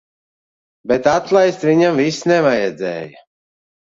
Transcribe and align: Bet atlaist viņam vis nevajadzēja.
Bet 0.91 1.09
atlaist 1.11 1.65
viņam 1.69 1.99
vis 1.99 2.17
nevajadzēja. 2.31 3.23